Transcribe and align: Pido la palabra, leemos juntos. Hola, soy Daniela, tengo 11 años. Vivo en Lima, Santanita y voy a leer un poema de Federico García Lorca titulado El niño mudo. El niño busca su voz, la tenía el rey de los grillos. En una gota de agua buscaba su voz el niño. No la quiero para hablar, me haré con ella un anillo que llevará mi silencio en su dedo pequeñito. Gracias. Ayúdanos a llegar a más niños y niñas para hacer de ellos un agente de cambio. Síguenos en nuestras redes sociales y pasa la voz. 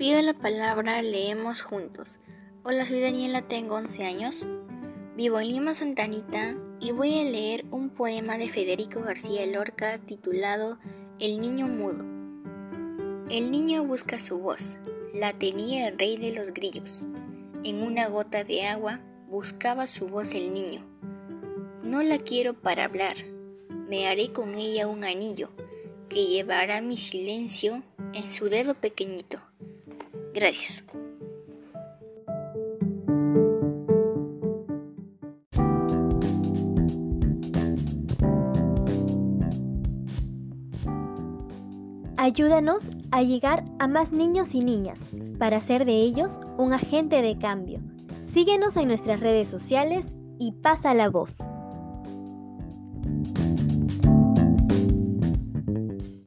Pido 0.00 0.22
la 0.22 0.32
palabra, 0.32 1.02
leemos 1.02 1.60
juntos. 1.60 2.20
Hola, 2.62 2.86
soy 2.86 3.00
Daniela, 3.00 3.42
tengo 3.42 3.74
11 3.74 4.06
años. 4.06 4.46
Vivo 5.14 5.38
en 5.40 5.48
Lima, 5.48 5.74
Santanita 5.74 6.56
y 6.80 6.92
voy 6.92 7.20
a 7.20 7.24
leer 7.24 7.66
un 7.70 7.90
poema 7.90 8.38
de 8.38 8.48
Federico 8.48 9.02
García 9.02 9.44
Lorca 9.44 9.98
titulado 9.98 10.78
El 11.18 11.42
niño 11.42 11.68
mudo. 11.68 12.02
El 13.28 13.50
niño 13.50 13.84
busca 13.84 14.18
su 14.20 14.38
voz, 14.38 14.78
la 15.12 15.34
tenía 15.34 15.88
el 15.88 15.98
rey 15.98 16.16
de 16.16 16.32
los 16.32 16.54
grillos. 16.54 17.04
En 17.62 17.82
una 17.82 18.08
gota 18.08 18.42
de 18.42 18.64
agua 18.68 19.02
buscaba 19.28 19.86
su 19.86 20.06
voz 20.06 20.32
el 20.32 20.54
niño. 20.54 20.80
No 21.82 22.02
la 22.02 22.16
quiero 22.16 22.54
para 22.54 22.84
hablar, 22.84 23.16
me 23.68 24.08
haré 24.08 24.32
con 24.32 24.54
ella 24.54 24.88
un 24.88 25.04
anillo 25.04 25.50
que 26.08 26.24
llevará 26.24 26.80
mi 26.80 26.96
silencio 26.96 27.82
en 28.14 28.30
su 28.30 28.48
dedo 28.48 28.72
pequeñito. 28.72 29.42
Gracias. 30.34 30.84
Ayúdanos 42.16 42.90
a 43.10 43.22
llegar 43.22 43.64
a 43.78 43.88
más 43.88 44.12
niños 44.12 44.54
y 44.54 44.60
niñas 44.60 44.98
para 45.38 45.56
hacer 45.56 45.86
de 45.86 45.94
ellos 45.94 46.38
un 46.58 46.74
agente 46.74 47.22
de 47.22 47.38
cambio. 47.38 47.80
Síguenos 48.22 48.76
en 48.76 48.88
nuestras 48.88 49.20
redes 49.20 49.48
sociales 49.48 50.14
y 50.38 50.52
pasa 50.52 50.92
la 50.94 51.08
voz. 51.08 51.38